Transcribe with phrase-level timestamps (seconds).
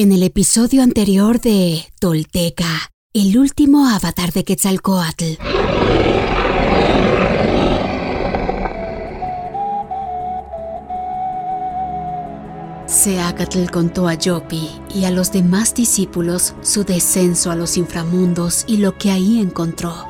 [0.00, 5.24] En el episodio anterior de Tolteca, el último avatar de Quetzalcoatl.
[12.86, 18.76] Seacatl contó a Yopi y a los demás discípulos su descenso a los inframundos y
[18.76, 20.06] lo que ahí encontró.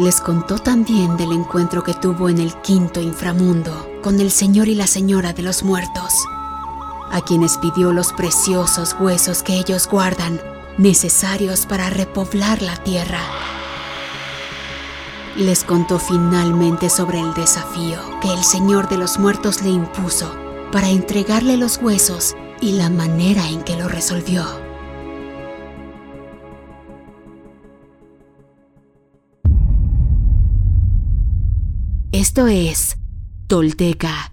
[0.00, 4.74] Les contó también del encuentro que tuvo en el quinto inframundo con el Señor y
[4.74, 6.14] la Señora de los muertos
[7.10, 10.40] a quienes pidió los preciosos huesos que ellos guardan,
[10.76, 13.20] necesarios para repoblar la tierra.
[15.36, 20.34] Les contó finalmente sobre el desafío que el Señor de los Muertos le impuso
[20.72, 24.44] para entregarle los huesos y la manera en que lo resolvió.
[32.10, 32.96] Esto es
[33.46, 34.32] Tolteca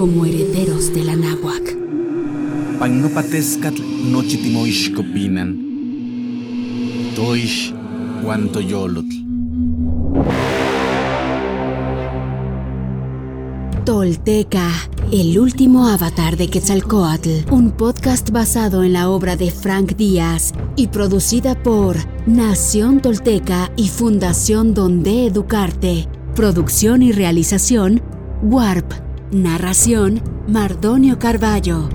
[0.00, 1.76] como herederos de la náhuac.
[2.78, 5.50] Pagnopatescatl nochitimoixcopinan.
[7.14, 7.74] Toish
[8.66, 9.14] yolotl.
[13.84, 14.70] Tolteca,
[15.12, 20.86] el último avatar de Quetzalcoatl, un podcast basado en la obra de Frank Díaz y
[20.86, 26.08] producida por Nación Tolteca y Fundación Donde Educarte.
[26.34, 28.00] Producción y realización,
[28.42, 31.88] Warp Narración, Mardonio Carballo.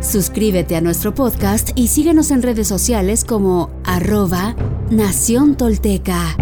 [0.00, 4.56] Suscríbete a nuestro podcast y síguenos en redes sociales como arroba
[4.90, 6.36] Nación Tolteca.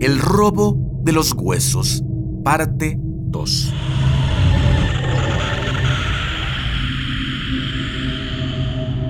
[0.00, 2.02] El robo de los huesos,
[2.42, 3.72] parte 2.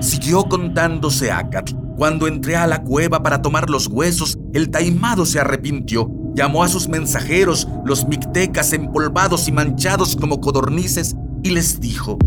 [0.01, 5.39] Siguió contándose Acat cuando entré a la cueva para tomar los huesos, el taimado se
[5.39, 6.11] arrepintió.
[6.33, 12.17] Llamó a sus mensajeros, los mictecas empolvados y manchados como codornices, y les dijo,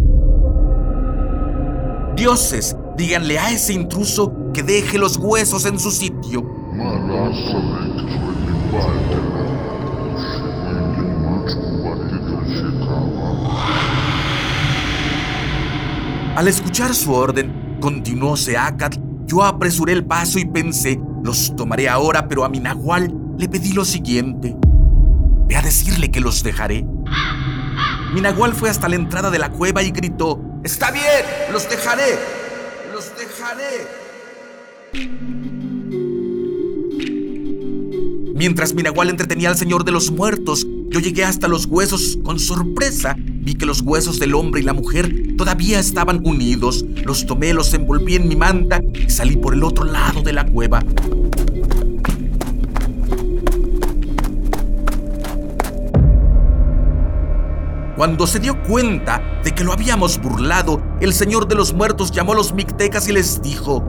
[2.17, 6.45] Dioses, díganle a ese intruso que deje los huesos en su sitio.
[16.35, 22.27] Al escuchar su orden, continuó Seacat yo apresuré el paso y pensé, los tomaré ahora,
[22.27, 24.57] pero a mi nahual le pedí lo siguiente.
[25.47, 26.85] Ve a decirle que los dejaré.
[28.15, 31.05] Mi nahual fue hasta la entrada de la cueva y gritó, Está bien,
[31.53, 32.19] los dejaré,
[32.93, 33.87] los dejaré.
[38.35, 42.39] Mientras mi nahual entretenía al Señor de los muertos, yo llegué hasta los huesos con
[42.39, 43.15] sorpresa.
[43.19, 46.85] Vi que los huesos del hombre y la mujer todavía estaban unidos.
[47.05, 50.47] Los tomé, los envolví en mi manta y salí por el otro lado de la
[50.47, 50.83] cueva.
[57.97, 62.33] Cuando se dio cuenta de que lo habíamos burlado, el Señor de los Muertos llamó
[62.33, 63.85] a los mictecas y les dijo,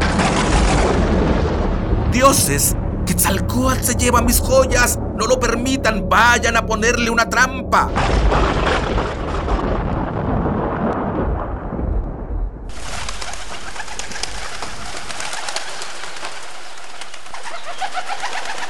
[2.11, 4.98] Dioses, Quetzalcoatl se lleva mis joyas.
[5.19, 6.07] No lo permitan.
[6.07, 7.91] Vayan a ponerle una trampa.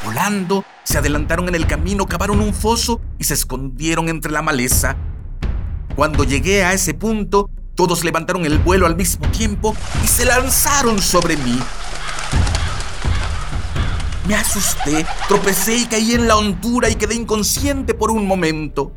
[0.03, 4.97] Volando, se adelantaron en el camino, cavaron un foso y se escondieron entre la maleza.
[5.95, 10.99] Cuando llegué a ese punto, todos levantaron el vuelo al mismo tiempo y se lanzaron
[10.99, 11.59] sobre mí.
[14.29, 18.91] Me asusté, tropecé y caí en la hondura y quedé inconsciente por un momento.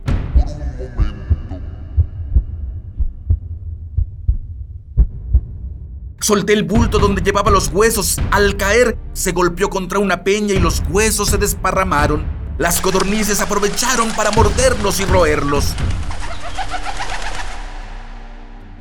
[6.21, 8.21] Solté el bulto donde llevaba los huesos.
[8.30, 12.27] Al caer, se golpeó contra una peña y los huesos se desparramaron.
[12.59, 15.72] Las codornices aprovecharon para morderlos y roerlos.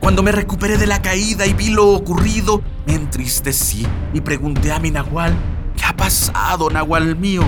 [0.02, 4.80] Cuando me recuperé de la caída y vi lo ocurrido, me entristecí y pregunté a
[4.80, 5.61] mi nahual ¿Qué ha
[6.02, 7.44] pasado, Nahual mío?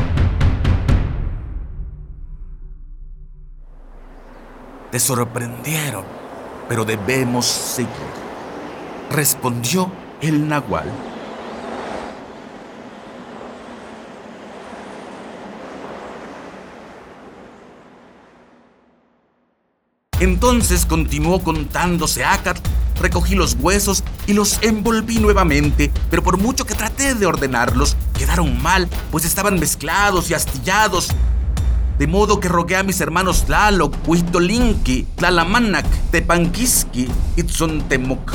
[4.91, 6.05] Te sorprendieron,
[6.69, 7.89] pero debemos seguir.
[9.09, 9.91] Respondió
[10.21, 10.85] el Nahual.
[20.19, 22.59] Entonces continuó contándose Acat,
[23.03, 28.61] recogí los huesos y los envolví nuevamente, pero por mucho que traté de ordenarlos, quedaron
[28.63, 31.09] mal, pues estaban mezclados y astillados.
[31.99, 38.31] De modo que rogué a mis hermanos Tlaloc, Huitolinki, Tlalamanac, Tepanquiski y Tzontemoc.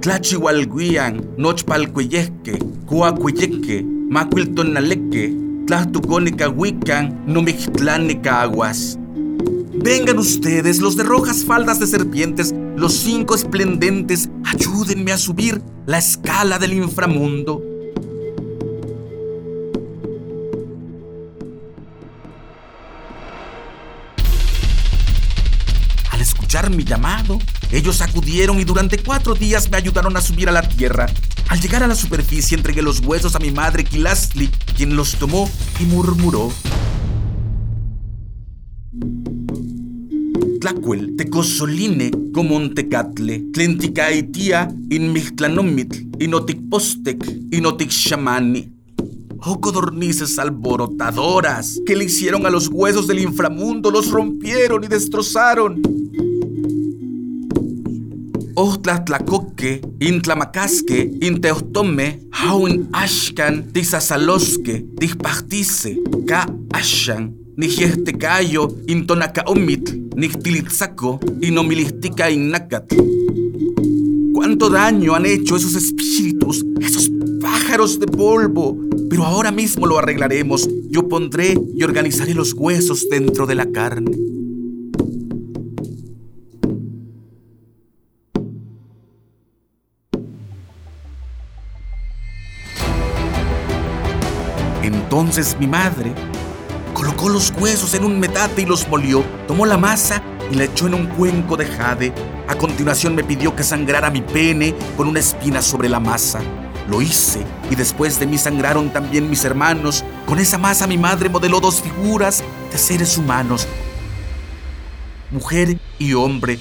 [0.00, 5.34] Tlachihualguian, Nochpalcuyeque, Cuacuyeque, Macuiltonaleque,
[5.66, 8.98] Tlahtucónica Huican, Nomictlánica Aguas.
[9.86, 15.98] Vengan ustedes, los de rojas faldas de serpientes, los cinco esplendentes, ayúdenme a subir la
[15.98, 17.62] escala del inframundo.
[26.10, 27.38] Al escuchar mi llamado,
[27.70, 31.06] ellos acudieron y durante cuatro días me ayudaron a subir a la tierra.
[31.46, 35.48] Al llegar a la superficie entregué los huesos a mi madre Kilastli, quien los tomó
[35.78, 36.50] y murmuró.
[40.66, 47.22] Tlacuel, tecosoline, comontecatle, tlenticaitia, inmictlanomitl, inoticpostec,
[47.52, 48.68] inoticshamani.
[49.44, 55.80] Oh codornices alborotadoras, que le hicieron a los huesos del inframundo, los rompieron y destrozaron.
[58.56, 65.96] Ohtlatlacoque, Intlamacasque, Inteostome, Hauin Ashkan, Tisasaloske, Tispachtice,
[66.26, 68.74] Ka Ashan, Nijiestecayo,
[70.16, 72.92] Intonacaomit, Nixtilitzaco, Inomilistica Innacat.
[74.32, 77.10] ¿Cuánto daño han hecho esos espíritus, esos
[77.40, 78.78] pájaros de polvo?
[79.08, 80.68] Pero ahora mismo lo arreglaremos.
[80.90, 84.16] Yo pondré y organizaré los huesos dentro de la carne.
[94.82, 96.12] Entonces mi madre
[97.06, 100.20] colocó los huesos en un metate y los molió, tomó la masa
[100.50, 102.12] y la echó en un cuenco de jade.
[102.48, 106.40] A continuación me pidió que sangrara mi pene con una espina sobre la masa.
[106.90, 110.04] Lo hice y después de mí sangraron también mis hermanos.
[110.26, 112.42] Con esa masa mi madre modeló dos figuras
[112.72, 113.68] de seres humanos,
[115.30, 116.58] mujer y hombre.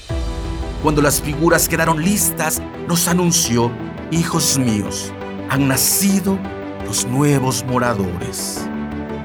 [0.84, 3.72] Cuando las figuras quedaron listas, nos anunció,
[4.12, 5.12] hijos míos,
[5.50, 6.38] han nacido
[6.86, 8.70] los nuevos moradores.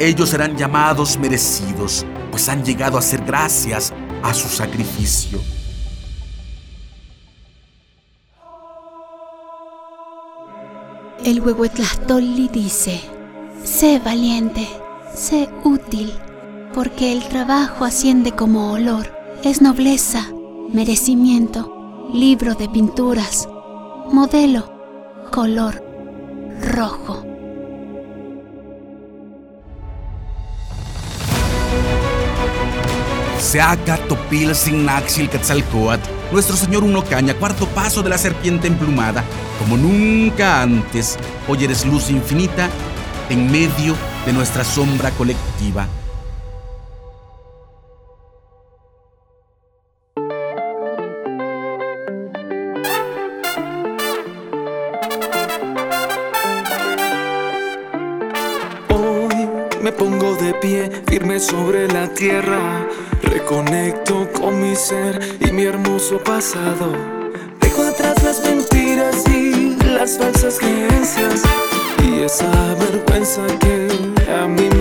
[0.01, 3.93] Ellos serán llamados merecidos, pues han llegado a ser gracias
[4.23, 5.39] a su sacrificio.
[11.23, 12.99] El Huehuetlastolli dice,
[13.63, 14.67] sé valiente,
[15.15, 16.11] sé útil,
[16.73, 19.07] porque el trabajo asciende como olor,
[19.45, 20.27] es nobleza,
[20.73, 23.47] merecimiento, libro de pinturas,
[24.11, 24.73] modelo,
[25.31, 25.85] color
[26.75, 27.30] rojo.
[33.41, 39.25] Seaca Topil Sinaxil Quetzalcoatl, nuestro señor Uno Caña, cuarto paso de la serpiente emplumada,
[39.59, 42.69] como nunca antes, hoy eres luz infinita
[43.31, 43.97] en medio
[44.27, 45.89] de nuestra sombra colectiva.
[58.91, 59.49] Hoy
[59.83, 62.87] me pongo de pie, firme sobre la tierra.
[63.51, 66.93] Reconecto con mi ser y mi hermoso pasado.
[67.61, 71.43] Dejo atrás las mentiras y las falsas creencias.
[72.05, 73.89] Y esa vergüenza que
[74.33, 74.80] a mí me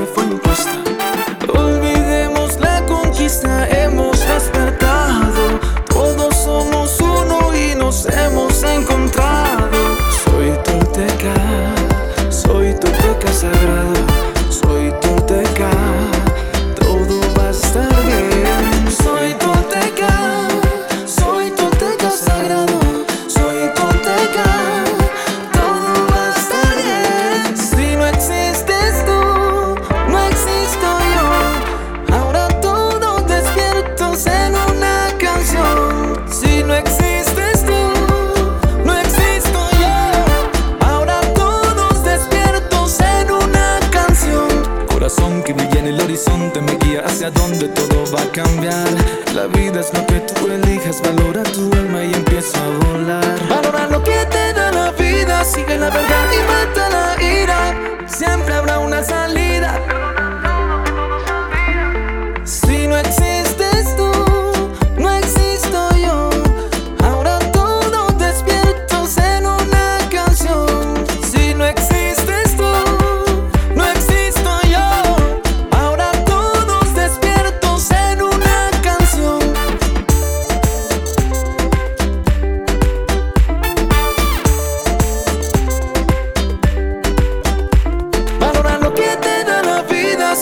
[48.13, 48.87] va a cambiar.
[49.35, 53.39] La vida es lo que tú elijas, valora tu alma y empieza a volar.
[53.49, 56.88] Valora lo que te da la vida, sigue la verdad y mata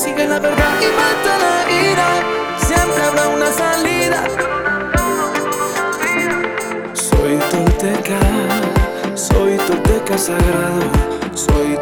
[0.08, 1.56] sigue la verdad y mata la
[1.92, 2.10] ira.
[2.58, 4.24] Siempre habrá una salida.
[6.94, 8.20] Soy tolteca,
[9.16, 10.84] soy tolteca sagrado,
[11.34, 11.77] soy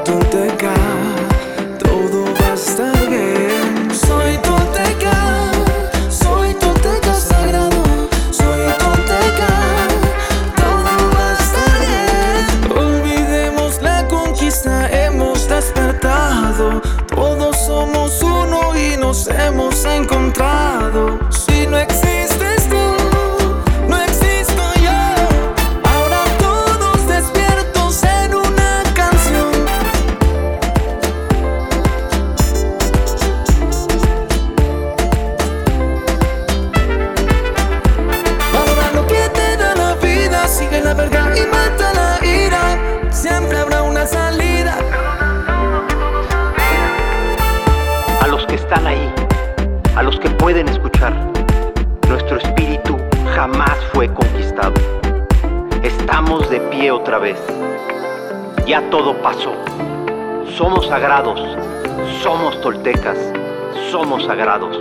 [52.07, 52.97] Nuestro espíritu
[53.33, 54.73] jamás fue conquistado.
[55.81, 57.37] Estamos de pie otra vez.
[58.67, 59.53] Ya todo pasó.
[60.55, 61.39] Somos sagrados.
[62.21, 63.17] Somos toltecas.
[63.91, 64.79] Somos sagrados.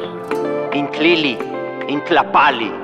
[0.74, 1.38] Intlili,
[1.88, 2.83] Intlapali.